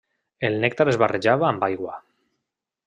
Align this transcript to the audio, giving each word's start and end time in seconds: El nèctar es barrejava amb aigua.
El 0.47 0.55
nèctar 0.63 0.87
es 0.93 0.97
barrejava 1.03 1.47
amb 1.51 1.69
aigua. 1.69 1.99